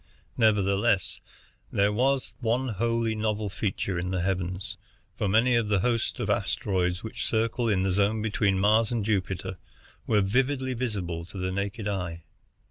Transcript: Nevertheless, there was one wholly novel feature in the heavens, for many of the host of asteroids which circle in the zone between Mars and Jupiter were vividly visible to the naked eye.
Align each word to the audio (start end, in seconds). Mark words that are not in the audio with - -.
Nevertheless, 0.35 1.21
there 1.71 1.93
was 1.93 2.33
one 2.39 2.69
wholly 2.69 3.13
novel 3.13 3.49
feature 3.49 3.99
in 3.99 4.09
the 4.09 4.21
heavens, 4.21 4.75
for 5.15 5.27
many 5.27 5.53
of 5.55 5.69
the 5.69 5.81
host 5.81 6.19
of 6.19 6.27
asteroids 6.27 7.03
which 7.03 7.27
circle 7.27 7.69
in 7.69 7.83
the 7.83 7.91
zone 7.91 8.19
between 8.23 8.57
Mars 8.57 8.91
and 8.91 9.05
Jupiter 9.05 9.59
were 10.07 10.21
vividly 10.21 10.73
visible 10.73 11.23
to 11.25 11.37
the 11.37 11.51
naked 11.51 11.87
eye. 11.87 12.23